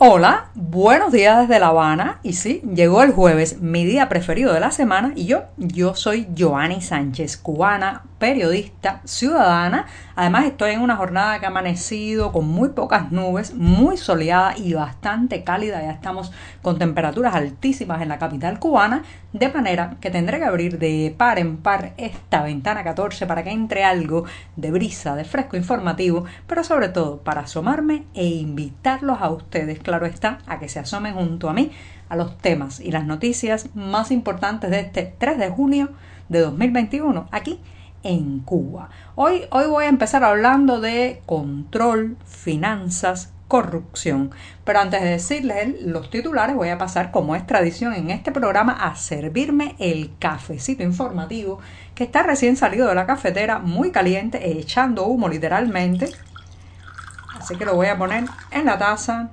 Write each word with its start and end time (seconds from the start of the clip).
Hola, 0.00 0.50
buenos 0.54 1.10
días 1.10 1.40
desde 1.40 1.58
La 1.58 1.68
Habana. 1.68 2.20
Y 2.22 2.34
sí, 2.34 2.62
llegó 2.72 3.02
el 3.02 3.10
jueves, 3.10 3.60
mi 3.60 3.84
día 3.84 4.08
preferido 4.08 4.54
de 4.54 4.60
la 4.60 4.70
semana. 4.70 5.12
Y 5.16 5.26
yo, 5.26 5.46
yo 5.56 5.96
soy 5.96 6.28
Joanny 6.38 6.80
Sánchez, 6.80 7.36
cubana, 7.36 8.04
periodista, 8.20 9.00
ciudadana. 9.04 9.86
Además, 10.14 10.44
estoy 10.44 10.70
en 10.70 10.82
una 10.82 10.94
jornada 10.94 11.40
que 11.40 11.46
ha 11.46 11.48
amanecido 11.48 12.30
con 12.30 12.46
muy 12.46 12.68
pocas 12.68 13.10
nubes, 13.10 13.54
muy 13.54 13.96
soleada 13.96 14.56
y 14.56 14.74
bastante 14.74 15.42
cálida. 15.42 15.82
Ya 15.82 15.90
estamos 15.90 16.30
con 16.62 16.78
temperaturas 16.78 17.34
altísimas 17.34 18.00
en 18.00 18.08
la 18.08 18.18
capital 18.18 18.60
cubana. 18.60 19.02
De 19.32 19.48
manera 19.48 19.96
que 20.00 20.10
tendré 20.10 20.38
que 20.38 20.44
abrir 20.44 20.78
de 20.78 21.14
par 21.16 21.40
en 21.40 21.56
par 21.56 21.92
esta 21.96 22.42
ventana 22.42 22.84
14 22.84 23.26
para 23.26 23.42
que 23.42 23.50
entre 23.50 23.84
algo 23.84 24.24
de 24.56 24.70
brisa, 24.70 25.16
de 25.16 25.24
fresco 25.24 25.56
informativo, 25.56 26.24
pero 26.46 26.62
sobre 26.62 26.88
todo 26.88 27.18
para 27.18 27.42
asomarme 27.42 28.04
e 28.14 28.24
invitarlos 28.24 29.18
a 29.20 29.28
ustedes 29.28 29.80
claro 29.88 30.04
está, 30.04 30.40
a 30.46 30.58
que 30.58 30.68
se 30.68 30.80
asomen 30.80 31.14
junto 31.14 31.48
a 31.48 31.54
mí 31.54 31.70
a 32.10 32.16
los 32.16 32.36
temas 32.36 32.78
y 32.78 32.90
las 32.90 33.06
noticias 33.06 33.70
más 33.74 34.10
importantes 34.10 34.70
de 34.70 34.80
este 34.80 35.14
3 35.16 35.38
de 35.38 35.48
junio 35.48 35.88
de 36.28 36.40
2021 36.40 37.26
aquí 37.30 37.58
en 38.02 38.40
Cuba. 38.40 38.90
Hoy, 39.14 39.46
hoy 39.50 39.66
voy 39.66 39.86
a 39.86 39.88
empezar 39.88 40.24
hablando 40.24 40.78
de 40.82 41.22
control, 41.24 42.18
finanzas, 42.26 43.32
corrupción. 43.48 44.30
Pero 44.62 44.80
antes 44.80 45.00
de 45.00 45.08
decirles 45.08 45.80
los 45.80 46.10
titulares, 46.10 46.54
voy 46.54 46.68
a 46.68 46.76
pasar, 46.76 47.10
como 47.10 47.34
es 47.34 47.46
tradición 47.46 47.94
en 47.94 48.10
este 48.10 48.30
programa, 48.30 48.74
a 48.74 48.94
servirme 48.94 49.74
el 49.78 50.10
cafecito 50.18 50.82
informativo 50.82 51.60
que 51.94 52.04
está 52.04 52.22
recién 52.22 52.56
salido 52.56 52.88
de 52.88 52.94
la 52.94 53.06
cafetera, 53.06 53.58
muy 53.58 53.90
caliente, 53.90 54.50
echando 54.50 55.06
humo 55.06 55.30
literalmente. 55.30 56.10
Así 57.40 57.56
que 57.56 57.64
lo 57.64 57.74
voy 57.74 57.86
a 57.86 57.96
poner 57.96 58.24
en 58.50 58.66
la 58.66 58.76
taza 58.76 59.30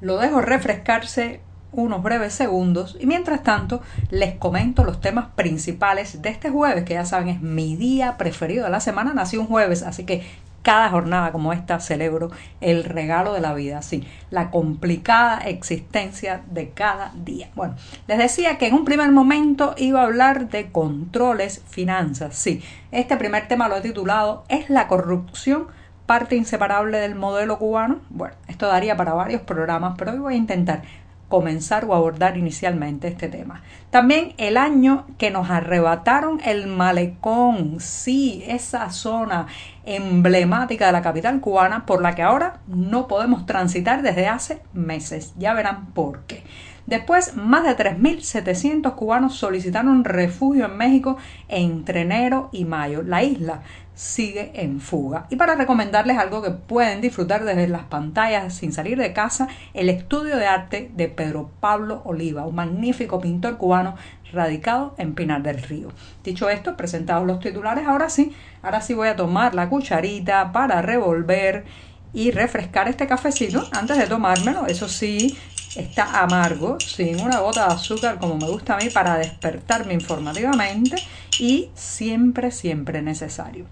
lo 0.00 0.18
dejo 0.18 0.40
refrescarse 0.40 1.40
unos 1.72 2.02
breves 2.02 2.34
segundos 2.34 2.96
y 2.98 3.06
mientras 3.06 3.42
tanto 3.42 3.80
les 4.10 4.34
comento 4.34 4.84
los 4.84 5.00
temas 5.00 5.26
principales 5.36 6.20
de 6.20 6.30
este 6.30 6.50
jueves, 6.50 6.84
que 6.84 6.94
ya 6.94 7.04
saben 7.04 7.28
es 7.28 7.40
mi 7.40 7.76
día 7.76 8.16
preferido 8.16 8.64
de 8.64 8.70
la 8.70 8.80
semana, 8.80 9.14
nací 9.14 9.36
un 9.36 9.46
jueves, 9.46 9.82
así 9.82 10.04
que 10.04 10.22
cada 10.62 10.90
jornada 10.90 11.32
como 11.32 11.52
esta 11.52 11.80
celebro 11.80 12.30
el 12.60 12.84
regalo 12.84 13.32
de 13.32 13.40
la 13.40 13.54
vida, 13.54 13.80
sí, 13.82 14.06
la 14.30 14.50
complicada 14.50 15.38
existencia 15.38 16.42
de 16.50 16.70
cada 16.70 17.12
día. 17.14 17.48
Bueno, 17.54 17.76
les 18.06 18.18
decía 18.18 18.58
que 18.58 18.66
en 18.66 18.74
un 18.74 18.84
primer 18.84 19.10
momento 19.10 19.74
iba 19.78 20.00
a 20.00 20.04
hablar 20.04 20.50
de 20.50 20.70
controles, 20.70 21.62
finanzas, 21.68 22.34
sí, 22.34 22.62
este 22.90 23.16
primer 23.16 23.48
tema 23.48 23.68
lo 23.68 23.76
he 23.76 23.80
titulado 23.80 24.44
¿Es 24.48 24.68
la 24.68 24.86
corrupción 24.86 25.68
parte 26.10 26.34
inseparable 26.34 26.98
del 26.98 27.14
modelo 27.14 27.56
cubano? 27.56 28.00
Bueno, 28.10 28.34
esto 28.48 28.66
daría 28.66 28.96
para 28.96 29.14
varios 29.14 29.42
programas, 29.42 29.94
pero 29.96 30.10
hoy 30.10 30.18
voy 30.18 30.34
a 30.34 30.38
intentar 30.38 30.82
comenzar 31.28 31.84
o 31.84 31.94
abordar 31.94 32.36
inicialmente 32.36 33.06
este 33.06 33.28
tema. 33.28 33.62
También 33.90 34.34
el 34.36 34.56
año 34.56 35.06
que 35.18 35.30
nos 35.30 35.50
arrebataron 35.50 36.40
el 36.44 36.66
malecón, 36.66 37.76
sí, 37.78 38.42
esa 38.48 38.90
zona 38.90 39.46
emblemática 39.84 40.86
de 40.86 40.92
la 40.92 41.02
capital 41.02 41.40
cubana 41.40 41.86
por 41.86 42.02
la 42.02 42.16
que 42.16 42.22
ahora 42.22 42.58
no 42.66 43.06
podemos 43.06 43.46
transitar 43.46 44.02
desde 44.02 44.26
hace 44.26 44.62
meses. 44.72 45.32
Ya 45.38 45.54
verán 45.54 45.92
por 45.92 46.22
qué. 46.22 46.42
Después, 46.86 47.36
más 47.36 47.62
de 47.62 47.76
3.700 47.76 48.96
cubanos 48.96 49.36
solicitaron 49.36 50.02
refugio 50.02 50.64
en 50.64 50.76
México 50.76 51.18
entre 51.46 52.00
enero 52.00 52.48
y 52.50 52.64
mayo. 52.64 53.02
La 53.04 53.22
isla 53.22 53.62
sigue 54.00 54.50
en 54.54 54.80
fuga. 54.80 55.26
Y 55.28 55.36
para 55.36 55.56
recomendarles 55.56 56.16
algo 56.16 56.40
que 56.40 56.52
pueden 56.52 57.02
disfrutar 57.02 57.44
desde 57.44 57.68
las 57.68 57.82
pantallas 57.82 58.54
sin 58.54 58.72
salir 58.72 58.96
de 58.96 59.12
casa, 59.12 59.48
el 59.74 59.90
estudio 59.90 60.38
de 60.38 60.46
arte 60.46 60.90
de 60.94 61.08
Pedro 61.08 61.50
Pablo 61.60 62.00
Oliva, 62.06 62.46
un 62.46 62.54
magnífico 62.54 63.20
pintor 63.20 63.58
cubano 63.58 63.96
radicado 64.32 64.94
en 64.96 65.14
Pinar 65.14 65.42
del 65.42 65.62
Río. 65.62 65.88
Dicho 66.24 66.48
esto, 66.48 66.78
presentados 66.78 67.26
los 67.26 67.40
titulares, 67.40 67.86
ahora 67.86 68.08
sí, 68.08 68.32
ahora 68.62 68.80
sí 68.80 68.94
voy 68.94 69.08
a 69.08 69.16
tomar 69.16 69.54
la 69.54 69.68
cucharita 69.68 70.50
para 70.50 70.80
revolver 70.80 71.66
y 72.14 72.30
refrescar 72.30 72.88
este 72.88 73.06
cafecito 73.06 73.68
antes 73.70 73.98
de 73.98 74.06
tomármelo. 74.06 74.66
Eso 74.66 74.88
sí, 74.88 75.36
está 75.76 76.22
amargo, 76.22 76.80
sin 76.80 77.20
una 77.20 77.40
gota 77.40 77.68
de 77.68 77.74
azúcar 77.74 78.18
como 78.18 78.38
me 78.38 78.48
gusta 78.48 78.76
a 78.76 78.78
mí 78.78 78.88
para 78.88 79.18
despertarme 79.18 79.92
informativamente 79.92 80.96
y 81.38 81.68
siempre, 81.74 82.50
siempre 82.50 83.02
necesario 83.02 83.66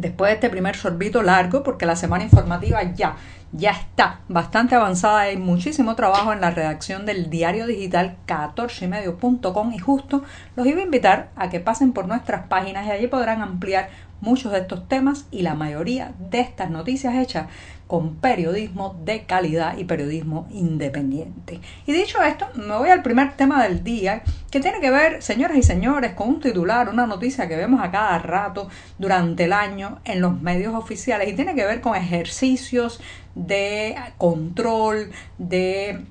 después 0.00 0.30
de 0.30 0.34
este 0.34 0.50
primer 0.50 0.76
sorbito 0.76 1.22
largo, 1.22 1.62
porque 1.62 1.86
la 1.86 1.96
semana 1.96 2.24
informativa 2.24 2.82
ya, 2.94 3.16
ya 3.52 3.70
está 3.70 4.20
bastante 4.28 4.74
avanzada, 4.74 5.20
hay 5.20 5.36
muchísimo 5.36 5.94
trabajo 5.94 6.32
en 6.32 6.40
la 6.40 6.50
redacción 6.50 7.06
del 7.06 7.30
diario 7.30 7.66
digital 7.66 8.16
14ymedio.com 8.26 9.72
y 9.72 9.78
justo 9.78 10.22
los 10.56 10.66
iba 10.66 10.80
a 10.80 10.84
invitar 10.84 11.30
a 11.36 11.50
que 11.50 11.60
pasen 11.60 11.92
por 11.92 12.06
nuestras 12.06 12.46
páginas 12.46 12.86
y 12.86 12.90
allí 12.90 13.06
podrán 13.06 13.42
ampliar 13.42 13.88
muchos 14.20 14.52
de 14.52 14.58
estos 14.58 14.88
temas 14.88 15.26
y 15.30 15.42
la 15.42 15.54
mayoría 15.54 16.12
de 16.30 16.40
estas 16.40 16.70
noticias 16.70 17.14
hechas 17.14 17.46
con 17.86 18.14
periodismo 18.16 18.96
de 19.04 19.24
calidad 19.24 19.76
y 19.76 19.82
periodismo 19.82 20.46
independiente. 20.52 21.60
Y 21.86 21.92
dicho 21.92 22.22
esto, 22.22 22.46
me 22.54 22.76
voy 22.76 22.88
al 22.88 23.02
primer 23.02 23.32
tema 23.32 23.64
del 23.64 23.82
día, 23.82 24.22
que 24.48 24.60
tiene 24.60 24.78
que 24.80 24.92
ver, 24.92 25.22
señoras 25.22 25.56
y 25.56 25.64
señores, 25.64 26.12
con 26.12 26.28
un 26.28 26.40
titular, 26.40 26.88
una 26.88 27.06
noticia 27.06 27.48
que 27.48 27.56
vemos 27.56 27.82
a 27.82 27.90
cada 27.90 28.16
rato 28.20 28.68
durante 28.98 29.44
el 29.44 29.52
año 29.52 29.98
en 30.04 30.20
los 30.20 30.40
medios 30.40 30.72
oficiales 30.74 31.28
y 31.28 31.32
tiene 31.32 31.56
que 31.56 31.64
ver 31.64 31.80
con 31.80 31.96
ejercicios 31.96 33.00
de 33.34 33.96
control, 34.18 35.10
de 35.38 36.04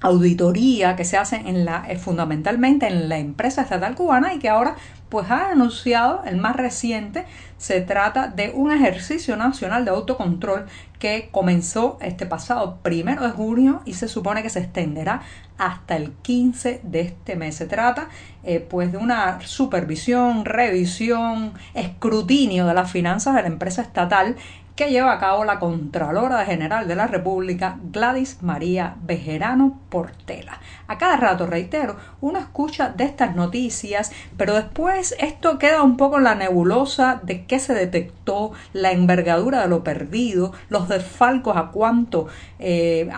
auditoría 0.00 0.94
que 0.94 1.04
se 1.04 1.16
hacen 1.16 1.46
en 1.46 1.64
la, 1.64 1.86
eh, 1.88 1.98
fundamentalmente 1.98 2.86
en 2.86 3.08
la 3.08 3.18
empresa 3.18 3.62
estatal 3.62 3.94
cubana 3.94 4.34
y 4.34 4.38
que 4.38 4.48
ahora 4.48 4.76
pues 5.08 5.30
ha 5.30 5.50
anunciado 5.50 6.22
el 6.24 6.36
más 6.36 6.56
reciente 6.56 7.26
se 7.58 7.80
trata 7.80 8.28
de 8.28 8.50
un 8.50 8.70
ejercicio 8.70 9.36
nacional 9.36 9.84
de 9.84 9.90
autocontrol 9.90 10.66
que 10.98 11.28
comenzó 11.30 11.98
este 12.00 12.26
pasado 12.26 12.78
primero 12.82 13.22
de 13.22 13.30
junio 13.30 13.82
y 13.84 13.94
se 13.94 14.08
supone 14.08 14.42
que 14.42 14.50
se 14.50 14.60
extenderá 14.60 15.22
hasta 15.56 15.96
el 15.96 16.12
15 16.12 16.80
de 16.82 17.00
este 17.00 17.36
mes. 17.36 17.56
Se 17.56 17.66
trata 17.66 18.08
eh, 18.44 18.60
pues 18.60 18.92
de 18.92 18.98
una 18.98 19.40
supervisión, 19.40 20.44
revisión, 20.44 21.52
escrutinio 21.74 22.66
de 22.66 22.74
las 22.74 22.90
finanzas 22.90 23.34
de 23.34 23.42
la 23.42 23.48
empresa 23.48 23.82
estatal 23.82 24.36
que 24.76 24.90
lleva 24.90 25.12
a 25.12 25.18
cabo 25.18 25.44
la 25.44 25.58
Contralora 25.58 26.44
General 26.44 26.86
de 26.86 26.94
la 26.94 27.06
República, 27.06 27.78
Gladys 27.90 28.42
María 28.42 28.96
Bejerano 29.02 29.80
Portela. 29.88 30.60
A 30.86 30.98
cada 30.98 31.16
rato, 31.16 31.46
reitero, 31.46 31.96
uno 32.20 32.38
escucha 32.38 32.90
de 32.90 33.04
estas 33.04 33.34
noticias, 33.34 34.12
pero 34.36 34.54
después 34.54 35.16
esto 35.18 35.58
queda 35.58 35.82
un 35.82 35.96
poco 35.96 36.18
en 36.18 36.24
la 36.24 36.34
nebulosa 36.34 37.20
de 37.22 37.46
qué 37.46 37.58
se 37.58 37.72
detectó, 37.72 38.52
la 38.74 38.92
envergadura 38.92 39.62
de 39.62 39.68
lo 39.68 39.82
perdido, 39.82 40.52
los 40.68 40.88
desfalcos 40.88 41.56
a 41.56 41.70
cuánto 41.70 42.26
eh, 42.58 43.08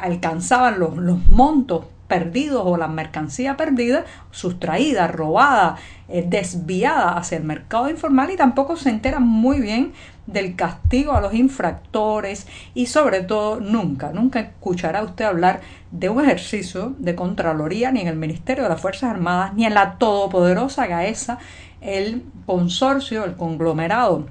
alcanzaban 0.00 0.78
los, 0.78 0.94
montos 1.30 1.86
perdidos 2.06 2.62
o 2.64 2.76
la 2.76 2.88
mercancía 2.88 3.56
perdida, 3.56 4.04
sustraída, 4.30 5.08
robada, 5.08 5.76
eh, 6.08 6.24
desviada 6.26 7.16
hacia 7.16 7.38
el 7.38 7.44
mercado 7.44 7.90
informal 7.90 8.30
y 8.30 8.36
tampoco 8.36 8.76
se 8.76 8.88
entera 8.88 9.20
muy 9.20 9.60
bien 9.60 9.92
del 10.28 10.56
castigo 10.56 11.14
a 11.14 11.20
los 11.20 11.34
infractores 11.34 12.46
y 12.74 12.86
sobre 12.86 13.22
todo 13.22 13.60
nunca, 13.60 14.12
nunca 14.12 14.40
escuchará 14.40 15.02
usted 15.02 15.24
hablar 15.24 15.60
de 15.90 16.10
un 16.10 16.22
ejercicio 16.22 16.94
de 16.98 17.14
Contraloría 17.14 17.90
ni 17.90 18.00
en 18.00 18.08
el 18.08 18.16
Ministerio 18.16 18.62
de 18.62 18.68
las 18.68 18.80
Fuerzas 18.80 19.10
Armadas 19.10 19.54
ni 19.54 19.64
en 19.64 19.74
la 19.74 19.96
todopoderosa 19.96 20.86
GAESA, 20.86 21.38
el 21.80 22.24
consorcio, 22.44 23.24
el 23.24 23.36
conglomerado 23.36 24.26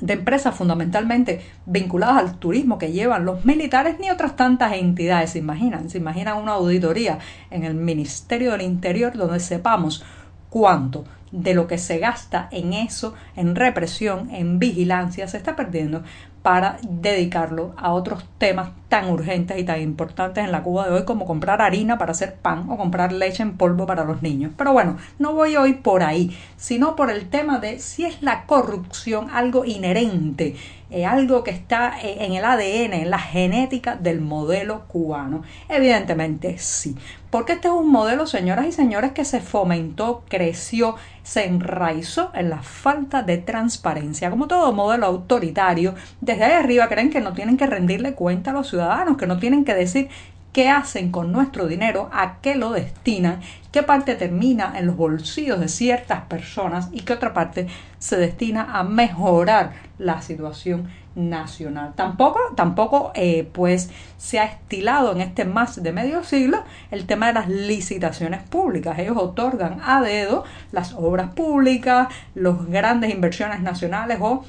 de 0.00 0.14
empresas 0.14 0.54
fundamentalmente 0.54 1.42
vinculadas 1.66 2.16
al 2.16 2.38
turismo 2.38 2.78
que 2.78 2.92
llevan 2.92 3.26
los 3.26 3.44
militares 3.44 3.98
ni 3.98 4.10
otras 4.10 4.36
tantas 4.36 4.72
entidades. 4.72 5.30
¿Se 5.30 5.38
imaginan? 5.38 5.90
¿Se 5.90 5.98
imaginan 5.98 6.38
una 6.38 6.52
auditoría 6.52 7.18
en 7.50 7.64
el 7.64 7.74
Ministerio 7.74 8.52
del 8.52 8.62
Interior 8.62 9.14
donde 9.14 9.40
sepamos 9.40 10.02
cuánto 10.48 11.04
de 11.32 11.54
lo 11.54 11.66
que 11.66 11.78
se 11.78 11.98
gasta 11.98 12.48
en 12.50 12.72
eso, 12.72 13.14
en 13.34 13.56
represión, 13.56 14.30
en 14.30 14.58
vigilancia, 14.58 15.28
se 15.28 15.36
está 15.36 15.56
perdiendo 15.56 16.02
para 16.46 16.78
dedicarlo 16.88 17.74
a 17.76 17.92
otros 17.92 18.24
temas 18.38 18.70
tan 18.88 19.10
urgentes 19.10 19.58
y 19.58 19.64
tan 19.64 19.80
importantes 19.80 20.44
en 20.44 20.52
la 20.52 20.62
Cuba 20.62 20.86
de 20.86 20.94
hoy 20.94 21.04
como 21.04 21.26
comprar 21.26 21.60
harina 21.60 21.98
para 21.98 22.12
hacer 22.12 22.36
pan 22.36 22.70
o 22.70 22.76
comprar 22.76 23.10
leche 23.10 23.42
en 23.42 23.56
polvo 23.56 23.84
para 23.84 24.04
los 24.04 24.22
niños. 24.22 24.52
Pero 24.56 24.72
bueno, 24.72 24.96
no 25.18 25.34
voy 25.34 25.56
hoy 25.56 25.72
por 25.72 26.04
ahí, 26.04 26.38
sino 26.56 26.94
por 26.94 27.10
el 27.10 27.28
tema 27.30 27.58
de 27.58 27.80
si 27.80 28.04
es 28.04 28.22
la 28.22 28.44
corrupción 28.46 29.28
algo 29.30 29.64
inherente, 29.64 30.54
eh, 30.88 31.04
algo 31.04 31.42
que 31.42 31.50
está 31.50 31.98
eh, 32.00 32.18
en 32.20 32.34
el 32.34 32.44
ADN, 32.44 32.92
en 32.92 33.10
la 33.10 33.18
genética 33.18 33.96
del 33.96 34.20
modelo 34.20 34.84
cubano. 34.86 35.42
Evidentemente 35.68 36.58
sí, 36.58 36.96
porque 37.30 37.54
este 37.54 37.66
es 37.66 37.74
un 37.74 37.90
modelo, 37.90 38.28
señoras 38.28 38.66
y 38.66 38.72
señores, 38.72 39.10
que 39.10 39.24
se 39.24 39.40
fomentó, 39.40 40.22
creció, 40.28 40.94
se 41.24 41.44
enraizó 41.44 42.30
en 42.34 42.50
la 42.50 42.62
falta 42.62 43.22
de 43.22 43.38
transparencia, 43.38 44.30
como 44.30 44.46
todo 44.46 44.72
modelo 44.72 45.06
autoritario, 45.06 45.96
de 46.20 46.35
desde 46.36 46.52
ahí 46.52 46.62
arriba 46.62 46.88
creen 46.88 47.08
que 47.08 47.20
no 47.20 47.32
tienen 47.32 47.56
que 47.56 47.66
rendirle 47.66 48.12
cuenta 48.12 48.50
a 48.50 48.54
los 48.54 48.68
ciudadanos, 48.68 49.16
que 49.16 49.26
no 49.26 49.38
tienen 49.38 49.64
que 49.64 49.74
decir 49.74 50.08
qué 50.52 50.68
hacen 50.68 51.10
con 51.10 51.32
nuestro 51.32 51.66
dinero, 51.66 52.10
a 52.12 52.40
qué 52.42 52.56
lo 52.56 52.72
destinan, 52.72 53.40
qué 53.72 53.82
parte 53.82 54.14
termina 54.16 54.74
en 54.78 54.86
los 54.86 54.96
bolsillos 54.96 55.58
de 55.60 55.68
ciertas 55.68 56.24
personas 56.24 56.90
y 56.92 57.00
qué 57.00 57.14
otra 57.14 57.32
parte 57.32 57.68
se 57.98 58.18
destina 58.18 58.78
a 58.78 58.84
mejorar 58.84 59.72
la 59.98 60.20
situación 60.20 60.88
nacional. 61.14 61.94
Tampoco, 61.96 62.38
tampoco 62.54 63.12
eh, 63.14 63.48
pues 63.52 63.90
se 64.18 64.38
ha 64.38 64.44
estilado 64.44 65.12
en 65.12 65.22
este 65.22 65.46
más 65.46 65.82
de 65.82 65.92
medio 65.92 66.22
siglo 66.22 66.62
el 66.90 67.06
tema 67.06 67.28
de 67.28 67.32
las 67.32 67.48
licitaciones 67.48 68.42
públicas. 68.42 68.98
Ellos 68.98 69.16
otorgan 69.16 69.80
a 69.82 70.02
dedo 70.02 70.44
las 70.72 70.92
obras 70.92 71.30
públicas, 71.30 72.08
las 72.34 72.66
grandes 72.66 73.10
inversiones 73.10 73.60
nacionales 73.60 74.18
o 74.20 74.44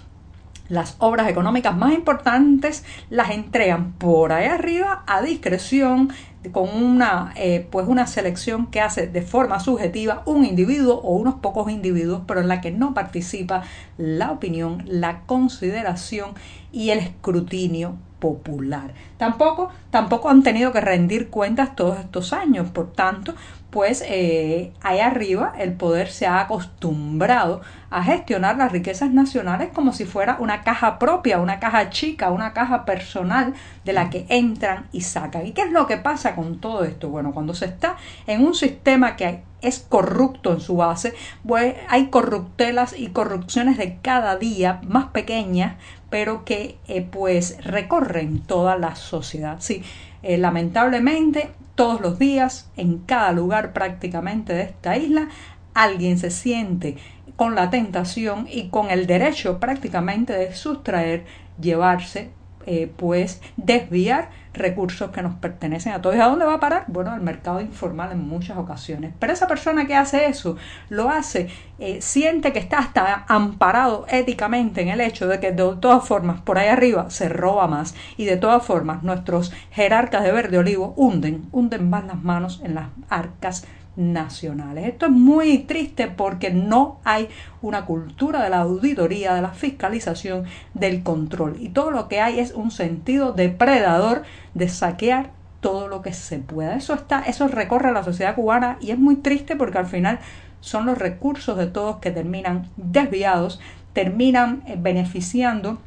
las 0.70 0.96
obras 1.00 1.30
económicas 1.30 1.76
más 1.76 1.94
importantes 1.94 2.84
las 3.10 3.32
entregan 3.32 3.94
por 3.94 4.32
ahí 4.32 4.48
arriba 4.48 5.04
a 5.08 5.22
discreción 5.22 6.12
con 6.52 6.70
una 6.70 7.34
eh, 7.36 7.68
pues 7.72 7.88
una 7.88 8.08
selección 8.08 8.68
que 8.68 8.82
hace 8.82 9.08
de 9.08 9.22
forma 9.22 9.60
subjetiva 9.60 10.24
un 10.26 10.46
individuo 10.46 10.96
o 10.96 11.16
unos 11.16 11.36
pocos 11.36 11.70
individuos 11.70 12.22
pero 12.28 12.42
en 12.42 12.48
la 12.48 12.62
que 12.62 12.72
no 12.72 12.94
participa 12.94 13.64
la 13.98 14.32
opinión 14.32 14.84
la 14.88 15.22
consideración 15.22 16.32
y 16.72 16.92
el 16.92 17.00
escrutinio 17.00 17.96
popular. 18.20 18.94
Tampoco 19.18 19.70
tampoco 19.92 20.30
han 20.30 20.44
tenido 20.44 20.72
que 20.72 20.82
rendir 20.82 21.30
cuentas 21.30 21.76
todos 21.76 22.00
estos 22.00 22.34
años. 22.34 22.70
Por 22.70 22.92
tanto 22.94 23.36
pues 23.70 24.04
eh, 24.08 24.72
ahí 24.82 25.00
arriba 25.00 25.54
el 25.58 25.74
poder 25.74 26.10
se 26.10 26.26
ha 26.26 26.40
acostumbrado 26.40 27.62
a 27.90 28.04
gestionar 28.04 28.58
las 28.58 28.72
riquezas 28.72 29.12
nacionales 29.12 29.70
como 29.74 29.94
si 29.94 30.06
fuera 30.06 30.38
una 30.40 30.64
caja 30.64 31.00
propia, 31.00 31.40
una 31.40 31.60
caja 31.60 31.90
chica, 31.90 32.32
una 32.32 32.54
caja 32.54 32.86
personal 32.86 33.54
de 33.86 33.94
la 33.94 34.10
que 34.10 34.26
entran 34.30 34.88
y 34.92 35.02
sacan. 35.02 35.46
¿Y 35.46 35.52
qué 35.52 35.62
es 35.64 35.72
lo 35.72 35.88
que 35.88 35.98
pasa 35.98 36.36
con 36.36 36.60
todo 36.60 36.84
esto? 36.84 37.10
Bueno, 37.10 37.34
cuando 37.34 37.54
se 37.54 37.66
está 37.66 37.98
en 38.26 38.46
un 38.46 38.56
sistema 38.56 39.16
que 39.16 39.44
es 39.62 39.80
corrupto 39.80 40.54
en 40.54 40.60
su 40.60 40.78
base, 40.78 41.14
pues 41.46 41.76
hay 41.90 42.08
corruptelas 42.08 42.98
y 42.98 43.08
corrupciones 43.08 43.78
de 43.78 43.98
cada 44.02 44.36
día 44.38 44.82
más 44.84 45.08
pequeñas, 45.08 45.76
pero 46.10 46.46
que 46.46 46.78
eh, 46.88 47.02
pues 47.02 47.64
recorren 47.64 48.40
toda 48.40 48.78
la 48.78 48.96
sociedad. 48.96 49.58
Sí, 49.60 49.84
eh, 50.24 50.38
lamentablemente 50.38 51.50
todos 51.76 52.02
los 52.02 52.18
días, 52.18 52.70
en 52.76 52.98
cada 53.00 53.32
lugar 53.32 53.72
prácticamente 53.72 54.54
de 54.54 54.64
esta 54.64 54.98
isla, 54.98 55.30
alguien 55.74 56.18
se 56.18 56.32
siente 56.32 56.98
con 57.36 57.54
la 57.54 57.70
tentación 57.70 58.48
y 58.52 58.70
con 58.70 58.90
el 58.90 59.06
derecho 59.06 59.60
prácticamente 59.60 60.34
de 60.34 60.56
sustraer, 60.56 61.26
llevarse, 61.62 62.32
eh, 62.66 62.92
pues 62.98 63.42
desviar 63.58 64.32
recursos 64.58 65.12
que 65.12 65.22
nos 65.22 65.36
pertenecen 65.36 65.94
a 65.94 66.02
todos. 66.02 66.16
¿Y 66.16 66.20
a 66.20 66.28
dónde 66.28 66.46
va 66.46 66.56
a 66.56 66.60
parar? 66.60 66.86
Bueno, 66.88 67.12
al 67.12 67.22
mercado 67.22 67.62
informal 67.62 68.12
en 68.12 68.28
muchas 68.28 68.58
ocasiones. 68.58 69.14
Pero 69.20 69.34
esa 69.34 69.48
persona 69.48 69.86
que 69.86 69.96
hace 69.96 70.26
eso, 70.26 70.58
lo 70.90 71.10
hace, 71.10 71.50
eh, 71.80 72.02
siente 72.02 72.54
que 72.54 72.60
está 72.60 72.80
hasta 72.80 73.26
amparado 73.28 74.06
éticamente 74.10 74.82
en 74.82 74.90
el 74.90 75.02
hecho 75.02 75.28
de 75.28 75.40
que 75.40 75.52
de 75.52 75.76
todas 75.80 76.08
formas 76.08 76.42
por 76.42 76.58
ahí 76.58 76.68
arriba 76.68 77.10
se 77.10 77.30
roba 77.30 77.68
más 77.68 77.96
y 78.18 78.26
de 78.26 78.38
todas 78.38 78.64
formas 78.66 79.04
nuestros 79.04 79.54
jerarcas 79.72 80.24
de 80.24 80.32
verde 80.32 80.58
olivo 80.58 80.94
hunden, 80.98 81.48
hunden 81.52 81.90
más 81.90 82.06
las 82.06 82.24
manos 82.24 82.62
en 82.64 82.76
las 82.76 82.88
arcas 83.10 83.66
nacionales. 83.98 84.88
Esto 84.88 85.08
es 85.08 85.12
muy 85.12 85.58
triste 85.60 86.08
porque 86.08 86.52
no 86.52 87.00
hay 87.04 87.28
una 87.62 87.86
cultura 87.86 88.44
de 88.44 88.50
la 88.50 88.62
auditoría, 88.62 89.34
de 89.34 89.42
la 89.42 89.52
fiscalización, 89.52 90.46
del 90.74 91.04
control. 91.04 91.58
Y 91.60 91.70
todo 91.70 91.92
lo 91.92 92.08
que 92.08 92.22
hay 92.22 92.40
es 92.40 92.54
un 92.54 92.72
sentido 92.72 93.34
depredador 93.34 94.24
de 94.54 94.70
saquear 94.70 95.32
todo 95.60 95.88
lo 95.88 96.02
que 96.02 96.14
se 96.14 96.38
pueda. 96.38 96.76
Eso 96.76 96.94
está, 96.94 97.22
eso 97.22 97.48
recorre 97.48 97.92
la 97.92 98.04
sociedad 98.04 98.36
cubana 98.36 98.78
y 98.80 98.92
es 98.92 99.00
muy 99.00 99.16
triste 99.16 99.56
porque 99.56 99.80
al 99.80 99.88
final 99.88 100.20
son 100.62 100.86
los 100.86 100.98
recursos 100.98 101.58
de 101.58 101.68
todos 101.68 101.98
que 101.98 102.12
terminan 102.12 102.70
desviados, 102.78 103.60
terminan 103.94 104.64
eh, 104.68 104.76
beneficiando 104.78 105.80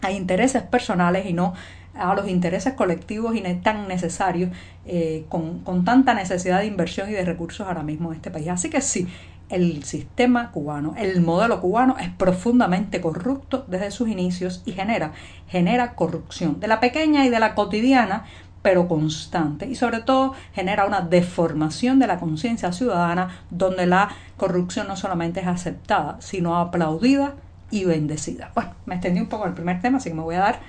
a 0.00 0.10
intereses 0.10 0.62
personales 0.62 1.26
y 1.26 1.32
no 1.34 1.54
a 1.94 2.14
los 2.14 2.28
intereses 2.28 2.74
colectivos 2.74 3.36
y 3.36 3.42
tan 3.62 3.88
necesarios 3.88 4.50
eh, 4.86 5.24
con, 5.28 5.60
con 5.60 5.84
tanta 5.84 6.14
necesidad 6.14 6.60
de 6.60 6.66
inversión 6.66 7.10
y 7.10 7.12
de 7.12 7.24
recursos 7.24 7.66
ahora 7.66 7.82
mismo 7.82 8.10
en 8.10 8.16
este 8.16 8.30
país. 8.30 8.48
Así 8.48 8.70
que 8.70 8.80
sí, 8.80 9.08
el 9.52 9.84
sistema 9.84 10.50
cubano, 10.50 10.94
el 10.96 11.20
modelo 11.20 11.60
cubano 11.60 11.96
es 11.98 12.08
profundamente 12.08 13.00
corrupto 13.00 13.66
desde 13.68 13.90
sus 13.90 14.08
inicios 14.08 14.62
y 14.64 14.72
genera, 14.72 15.12
genera 15.48 15.94
corrupción 15.94 16.58
de 16.58 16.68
la 16.68 16.80
pequeña 16.80 17.26
y 17.26 17.28
de 17.28 17.38
la 17.38 17.54
cotidiana, 17.54 18.24
pero 18.62 18.88
constante 18.88 19.66
y 19.66 19.74
sobre 19.74 20.00
todo 20.00 20.34
genera 20.54 20.86
una 20.86 21.02
deformación 21.02 21.98
de 21.98 22.06
la 22.06 22.18
conciencia 22.18 22.72
ciudadana 22.72 23.42
donde 23.50 23.86
la 23.86 24.08
corrupción 24.38 24.88
no 24.88 24.96
solamente 24.96 25.40
es 25.40 25.46
aceptada, 25.46 26.16
sino 26.20 26.56
aplaudida 26.56 27.34
y 27.70 27.84
bendecida. 27.84 28.52
Bueno, 28.54 28.70
me 28.86 28.94
extendí 28.94 29.20
un 29.20 29.28
poco 29.28 29.46
el 29.46 29.52
primer 29.52 29.80
tema, 29.80 29.98
así 29.98 30.10
que 30.10 30.14
me 30.14 30.22
voy 30.22 30.36
a 30.36 30.40
dar 30.40 30.60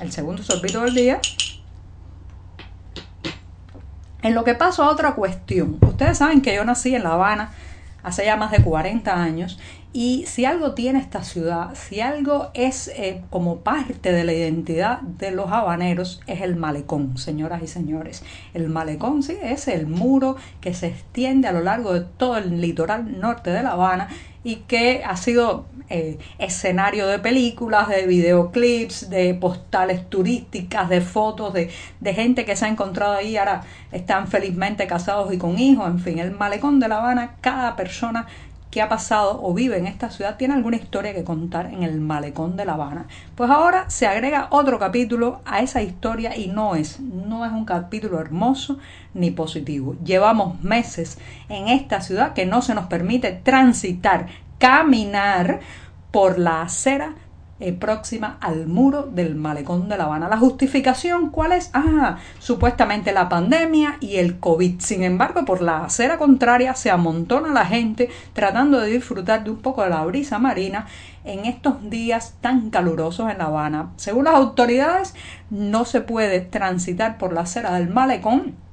el 0.00 0.12
segundo 0.12 0.42
sorbito 0.42 0.82
del 0.82 0.94
día. 0.94 1.20
En 4.22 4.34
lo 4.34 4.44
que 4.44 4.54
pasó 4.54 4.84
a 4.84 4.90
otra 4.90 5.14
cuestión. 5.14 5.78
Ustedes 5.80 6.18
saben 6.18 6.40
que 6.40 6.54
yo 6.54 6.64
nací 6.64 6.94
en 6.94 7.04
La 7.04 7.12
Habana 7.12 7.50
hace 8.02 8.24
ya 8.24 8.36
más 8.36 8.50
de 8.50 8.62
40 8.62 9.14
años 9.14 9.58
y 9.96 10.26
si 10.26 10.44
algo 10.44 10.72
tiene 10.72 10.98
esta 10.98 11.24
ciudad, 11.24 11.70
si 11.74 12.02
algo 12.02 12.50
es 12.52 12.88
eh, 12.88 13.22
como 13.30 13.60
parte 13.60 14.12
de 14.12 14.24
la 14.24 14.34
identidad 14.34 15.00
de 15.00 15.30
los 15.30 15.50
habaneros, 15.50 16.20
es 16.26 16.42
el 16.42 16.54
malecón, 16.54 17.16
señoras 17.16 17.62
y 17.62 17.66
señores. 17.66 18.22
El 18.52 18.68
malecón, 18.68 19.22
sí, 19.22 19.38
es 19.42 19.68
el 19.68 19.86
muro 19.86 20.36
que 20.60 20.74
se 20.74 20.88
extiende 20.88 21.48
a 21.48 21.52
lo 21.52 21.62
largo 21.62 21.94
de 21.94 22.02
todo 22.02 22.36
el 22.36 22.60
litoral 22.60 23.18
norte 23.18 23.48
de 23.48 23.62
La 23.62 23.70
Habana 23.70 24.08
y 24.44 24.56
que 24.56 25.02
ha 25.02 25.16
sido 25.16 25.64
eh, 25.88 26.18
escenario 26.38 27.06
de 27.06 27.18
películas, 27.18 27.88
de 27.88 28.06
videoclips, 28.06 29.08
de 29.08 29.32
postales 29.32 30.10
turísticas, 30.10 30.90
de 30.90 31.00
fotos 31.00 31.54
de, 31.54 31.70
de 32.00 32.12
gente 32.12 32.44
que 32.44 32.54
se 32.54 32.66
ha 32.66 32.68
encontrado 32.68 33.14
ahí, 33.14 33.38
ahora 33.38 33.62
están 33.92 34.28
felizmente 34.28 34.86
casados 34.86 35.32
y 35.32 35.38
con 35.38 35.58
hijos, 35.58 35.88
en 35.88 36.00
fin, 36.00 36.18
el 36.18 36.32
malecón 36.32 36.80
de 36.80 36.88
La 36.88 36.98
Habana, 36.98 37.36
cada 37.40 37.76
persona 37.76 38.26
que 38.76 38.82
ha 38.82 38.90
pasado 38.90 39.40
o 39.42 39.54
vive 39.54 39.78
en 39.78 39.86
esta 39.86 40.10
ciudad 40.10 40.36
tiene 40.36 40.52
alguna 40.52 40.76
historia 40.76 41.14
que 41.14 41.24
contar 41.24 41.72
en 41.72 41.82
el 41.82 41.98
malecón 41.98 42.58
de 42.58 42.66
La 42.66 42.74
Habana. 42.74 43.06
Pues 43.34 43.48
ahora 43.48 43.88
se 43.88 44.06
agrega 44.06 44.48
otro 44.50 44.78
capítulo 44.78 45.40
a 45.46 45.62
esa 45.62 45.80
historia 45.80 46.36
y 46.36 46.48
no 46.48 46.74
es, 46.74 47.00
no 47.00 47.46
es 47.46 47.52
un 47.52 47.64
capítulo 47.64 48.20
hermoso 48.20 48.76
ni 49.14 49.30
positivo. 49.30 49.96
Llevamos 50.04 50.62
meses 50.62 51.16
en 51.48 51.68
esta 51.68 52.02
ciudad 52.02 52.34
que 52.34 52.44
no 52.44 52.60
se 52.60 52.74
nos 52.74 52.84
permite 52.84 53.32
transitar, 53.32 54.26
caminar 54.58 55.60
por 56.10 56.38
la 56.38 56.60
acera 56.60 57.14
eh, 57.58 57.72
próxima 57.72 58.36
al 58.40 58.66
muro 58.66 59.04
del 59.04 59.34
malecón 59.34 59.88
de 59.88 59.96
La 59.96 60.04
Habana. 60.04 60.28
La 60.28 60.36
justificación, 60.36 61.30
¿cuál 61.30 61.52
es? 61.52 61.70
Ah, 61.72 62.18
supuestamente 62.38 63.12
la 63.12 63.30
pandemia 63.30 63.96
y 64.00 64.16
el 64.16 64.38
COVID. 64.38 64.80
Sin 64.80 65.02
embargo, 65.02 65.44
por 65.44 65.62
la 65.62 65.84
acera 65.84 66.18
contraria 66.18 66.74
se 66.74 66.90
amontona 66.90 67.52
la 67.52 67.64
gente 67.64 68.10
tratando 68.34 68.78
de 68.80 68.90
disfrutar 68.90 69.44
de 69.44 69.50
un 69.50 69.58
poco 69.58 69.82
de 69.82 69.90
la 69.90 70.04
brisa 70.04 70.38
marina 70.38 70.86
en 71.24 71.46
estos 71.46 71.88
días 71.88 72.34
tan 72.40 72.70
calurosos 72.70 73.30
en 73.30 73.38
La 73.38 73.44
Habana. 73.44 73.90
Según 73.96 74.24
las 74.24 74.34
autoridades, 74.34 75.14
no 75.50 75.84
se 75.84 76.02
puede 76.02 76.40
transitar 76.40 77.16
por 77.16 77.32
la 77.32 77.42
acera 77.42 77.74
del 77.74 77.88
malecón 77.88 78.65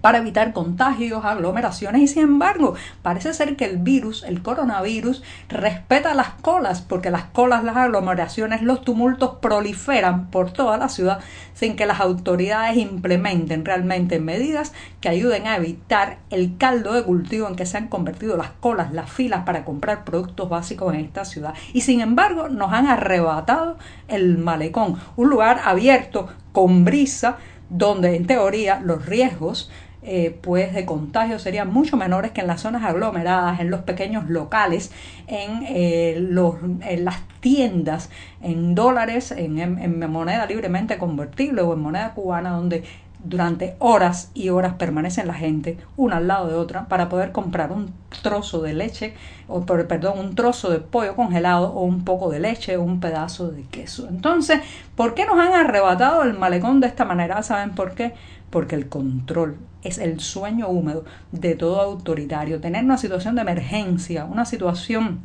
para 0.00 0.18
evitar 0.18 0.52
contagios, 0.52 1.24
aglomeraciones 1.24 2.02
y 2.02 2.08
sin 2.08 2.22
embargo 2.22 2.74
parece 3.02 3.34
ser 3.34 3.56
que 3.56 3.64
el 3.64 3.78
virus, 3.78 4.22
el 4.22 4.42
coronavirus, 4.42 5.22
respeta 5.48 6.14
las 6.14 6.30
colas 6.30 6.82
porque 6.82 7.10
las 7.10 7.24
colas, 7.24 7.64
las 7.64 7.76
aglomeraciones, 7.76 8.62
los 8.62 8.82
tumultos 8.82 9.36
proliferan 9.40 10.30
por 10.30 10.52
toda 10.52 10.76
la 10.76 10.88
ciudad 10.88 11.20
sin 11.54 11.76
que 11.76 11.86
las 11.86 12.00
autoridades 12.00 12.76
implementen 12.76 13.64
realmente 13.64 14.20
medidas 14.20 14.72
que 15.00 15.08
ayuden 15.08 15.46
a 15.46 15.56
evitar 15.56 16.18
el 16.30 16.56
caldo 16.56 16.92
de 16.92 17.02
cultivo 17.02 17.48
en 17.48 17.56
que 17.56 17.66
se 17.66 17.76
han 17.76 17.88
convertido 17.88 18.36
las 18.36 18.50
colas, 18.50 18.92
las 18.92 19.10
filas 19.10 19.44
para 19.44 19.64
comprar 19.64 20.04
productos 20.04 20.48
básicos 20.48 20.94
en 20.94 21.00
esta 21.00 21.24
ciudad. 21.24 21.54
Y 21.72 21.80
sin 21.80 22.00
embargo 22.00 22.48
nos 22.48 22.72
han 22.72 22.86
arrebatado 22.86 23.76
el 24.06 24.38
malecón, 24.38 24.96
un 25.16 25.30
lugar 25.30 25.60
abierto 25.64 26.28
con 26.52 26.84
brisa 26.84 27.38
donde 27.70 28.16
en 28.16 28.26
teoría 28.26 28.80
los 28.80 29.06
riesgos 29.06 29.70
eh, 30.02 30.38
pues 30.40 30.72
de 30.74 30.86
contagio 30.86 31.40
serían 31.40 31.72
mucho 31.72 31.96
menores 31.96 32.30
que 32.30 32.40
en 32.40 32.46
las 32.46 32.60
zonas 32.60 32.84
aglomeradas, 32.84 33.58
en 33.58 33.68
los 33.68 33.80
pequeños 33.80 34.30
locales, 34.30 34.92
en, 35.26 35.64
eh, 35.68 36.16
los, 36.20 36.54
en 36.82 37.04
las 37.04 37.16
tiendas, 37.40 38.08
en 38.40 38.76
dólares, 38.76 39.32
en, 39.32 39.58
en, 39.58 40.10
moneda 40.10 40.46
libremente 40.46 40.98
convertible 40.98 41.62
o 41.62 41.74
en 41.74 41.80
moneda 41.80 42.14
cubana, 42.14 42.50
donde 42.50 42.84
durante 43.24 43.76
horas 43.80 44.30
y 44.34 44.48
horas 44.50 44.74
permanecen 44.74 45.26
la 45.26 45.34
gente 45.34 45.76
una 45.96 46.18
al 46.18 46.28
lado 46.28 46.48
de 46.48 46.54
otra 46.54 46.86
para 46.86 47.08
poder 47.08 47.32
comprar 47.32 47.72
un 47.72 47.92
trozo 48.22 48.62
de 48.62 48.74
leche 48.74 49.14
o 49.48 49.64
perdón 49.66 50.18
un 50.18 50.34
trozo 50.34 50.70
de 50.70 50.78
pollo 50.78 51.16
congelado 51.16 51.72
o 51.72 51.82
un 51.82 52.04
poco 52.04 52.30
de 52.30 52.40
leche 52.40 52.76
o 52.76 52.82
un 52.82 53.00
pedazo 53.00 53.50
de 53.50 53.62
queso 53.62 54.06
entonces 54.08 54.60
¿por 54.94 55.14
qué 55.14 55.26
nos 55.26 55.38
han 55.38 55.52
arrebatado 55.52 56.22
el 56.22 56.38
malecón 56.38 56.80
de 56.80 56.86
esta 56.86 57.04
manera? 57.04 57.42
¿saben 57.42 57.70
por 57.74 57.94
qué? 57.94 58.14
porque 58.50 58.76
el 58.76 58.88
control 58.88 59.56
es 59.82 59.98
el 59.98 60.20
sueño 60.20 60.68
húmedo 60.68 61.04
de 61.32 61.54
todo 61.54 61.80
autoritario 61.80 62.60
tener 62.60 62.84
una 62.84 62.98
situación 62.98 63.34
de 63.34 63.42
emergencia 63.42 64.24
una 64.24 64.44
situación 64.44 65.20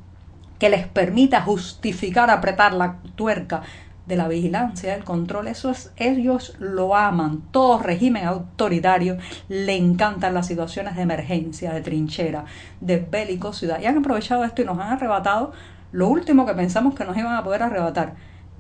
que 0.59 0.69
les 0.69 0.88
permita 0.88 1.41
justificar 1.41 2.29
apretar 2.29 2.73
la 2.73 2.95
tuerca 3.15 3.63
de 4.05 4.15
la 4.17 4.27
vigilancia, 4.27 4.93
del 4.93 5.03
control, 5.03 5.48
eso 5.48 5.69
es, 5.69 5.91
ellos 5.95 6.55
lo 6.60 6.95
aman, 6.95 7.41
todo 7.51 7.79
régimen 7.79 8.25
autoritario 8.25 9.17
le 9.48 9.75
encantan 9.75 10.33
las 10.33 10.48
situaciones 10.48 10.95
de 10.95 11.03
emergencia, 11.03 11.72
de 11.74 11.81
trinchera, 11.81 12.45
de 12.81 12.98
belicosidad, 12.98 13.79
y 13.79 13.86
han 13.86 13.98
aprovechado 13.98 14.43
esto 14.43 14.62
y 14.62 14.65
nos 14.65 14.79
han 14.79 14.93
arrebatado 14.93 15.53
lo 15.91 16.10
último 16.10 16.45
que 16.45 16.53
pensamos 16.53 16.95
que 16.95 17.05
nos 17.05 17.15
iban 17.15 17.36
a 17.36 17.43
poder 17.43 17.63
arrebatar, 17.63 18.15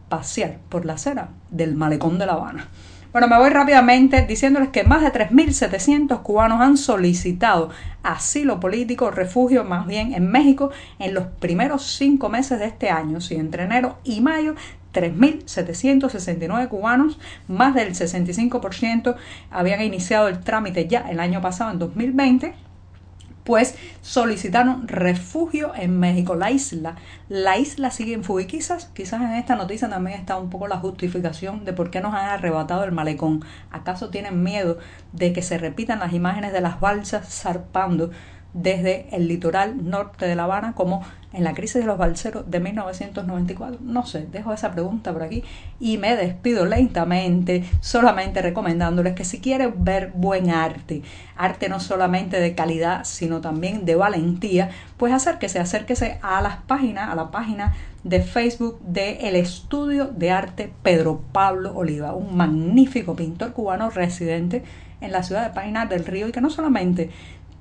pasear 0.07 0.59
por 0.69 0.85
la 0.85 0.93
acera 0.93 1.29
del 1.49 1.75
malecón 1.75 2.19
de 2.19 2.25
La 2.25 2.33
Habana. 2.33 2.67
Bueno, 3.13 3.27
me 3.27 3.37
voy 3.37 3.51
rápidamente 3.51 4.25
diciéndoles 4.25 4.69
que 4.69 4.83
más 4.83 5.03
de 5.03 5.13
3.700 5.13 6.23
cubanos 6.23 6.61
han 6.61 6.77
solicitado 6.77 7.69
asilo 8.01 8.59
político, 8.59 9.11
refugio 9.11 9.63
más 9.63 9.85
bien 9.85 10.15
en 10.15 10.31
México 10.31 10.71
en 10.97 11.13
los 11.13 11.27
primeros 11.27 11.83
cinco 11.83 12.29
meses 12.29 12.57
de 12.57 12.65
este 12.65 12.89
año, 12.89 13.21
si 13.21 13.35
entre 13.35 13.65
enero 13.65 13.99
y 14.03 14.21
mayo 14.21 14.55
3.769 14.95 16.67
cubanos, 16.69 17.19
más 17.47 17.75
del 17.75 17.93
65% 17.93 19.15
habían 19.51 19.83
iniciado 19.83 20.27
el 20.27 20.39
trámite 20.39 20.87
ya 20.87 21.01
el 21.01 21.19
año 21.19 21.39
pasado, 21.39 21.69
en 21.69 21.77
2020, 21.77 22.55
pues 23.43 23.75
solicitaron 24.01 24.87
refugio 24.87 25.73
en 25.75 25.99
México, 25.99 26.35
la 26.35 26.51
isla. 26.51 26.95
La 27.29 27.57
isla 27.57 27.91
sigue 27.91 28.13
en 28.13 28.23
fuga 28.23 28.45
quizás, 28.45 28.85
quizás 28.93 29.21
en 29.21 29.33
esta 29.33 29.55
noticia 29.55 29.89
también 29.89 30.19
está 30.19 30.37
un 30.37 30.49
poco 30.49 30.67
la 30.67 30.77
justificación 30.77 31.65
de 31.65 31.73
por 31.73 31.91
qué 31.91 32.01
nos 32.01 32.13
han 32.13 32.25
arrebatado 32.25 32.83
el 32.83 32.91
malecón. 32.91 33.43
¿Acaso 33.71 34.09
tienen 34.09 34.43
miedo 34.43 34.77
de 35.11 35.33
que 35.33 35.41
se 35.41 35.57
repitan 35.57 35.99
las 35.99 36.13
imágenes 36.13 36.53
de 36.53 36.61
las 36.61 36.79
balsas 36.79 37.27
zarpando 37.27 38.11
desde 38.53 39.07
el 39.11 39.27
litoral 39.27 39.89
norte 39.89 40.27
de 40.27 40.35
La 40.35 40.43
Habana 40.43 40.73
como 40.73 41.01
en 41.33 41.43
la 41.43 41.53
crisis 41.53 41.81
de 41.81 41.87
los 41.87 41.97
balseros 41.97 42.49
de 42.49 42.59
1994? 42.59 43.79
No 43.81 44.05
sé, 44.05 44.27
dejo 44.31 44.53
esa 44.53 44.71
pregunta 44.71 45.11
por 45.11 45.23
aquí 45.23 45.43
y 45.79 45.97
me 45.97 46.15
despido 46.15 46.65
lentamente, 46.65 47.63
solamente 47.81 48.41
recomendándoles 48.41 49.15
que 49.15 49.25
si 49.25 49.39
quieren 49.39 49.83
ver 49.83 50.11
buen 50.13 50.49
arte, 50.49 51.01
arte 51.35 51.69
no 51.69 51.79
solamente 51.79 52.39
de 52.39 52.55
calidad, 52.55 53.03
sino 53.03 53.41
también 53.41 53.85
de 53.85 53.95
valentía, 53.95 54.69
pues 54.97 55.13
acérquese, 55.13 55.59
acérquese 55.59 56.19
a 56.21 56.41
las 56.41 56.57
páginas, 56.57 57.09
a 57.09 57.15
la 57.15 57.31
página 57.31 57.73
de 58.03 58.21
Facebook 58.21 58.79
de 58.81 59.29
el 59.29 59.35
Estudio 59.35 60.05
de 60.07 60.31
Arte 60.31 60.71
Pedro 60.83 61.21
Pablo 61.31 61.73
Oliva, 61.73 62.13
un 62.13 62.35
magnífico 62.35 63.15
pintor 63.15 63.53
cubano 63.53 63.89
residente 63.89 64.63
en 64.99 65.11
la 65.11 65.23
ciudad 65.23 65.47
de 65.47 65.53
Painar 65.53 65.89
del 65.89 66.05
Río 66.05 66.27
y 66.27 66.31
que 66.31 66.41
no 66.41 66.49
solamente 66.49 67.09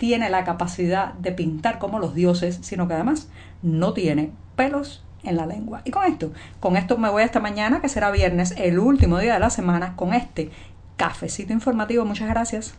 tiene 0.02 0.30
la 0.30 0.42
capacidad 0.42 1.14
de 1.14 1.30
pintar 1.30 1.78
como 1.78 2.00
los 2.00 2.12
dioses, 2.12 2.58
sino 2.62 2.88
que 2.88 2.94
además 2.94 3.28
no 3.62 3.92
tiene 3.92 4.32
pelos 4.56 5.04
en 5.22 5.36
la 5.36 5.46
lengua. 5.46 5.82
Y 5.84 5.92
con 5.92 6.04
esto, 6.04 6.32
con 6.58 6.76
esto 6.76 6.98
me 6.98 7.08
voy 7.08 7.22
hasta 7.22 7.38
mañana, 7.38 7.80
que 7.80 7.88
será 7.88 8.10
viernes, 8.10 8.52
el 8.58 8.80
último 8.80 9.20
día 9.20 9.34
de 9.34 9.38
la 9.38 9.48
semana, 9.48 9.94
con 9.94 10.12
este 10.12 10.50
cafecito 10.96 11.52
informativo. 11.52 12.04
Muchas 12.04 12.28
gracias. 12.28 12.74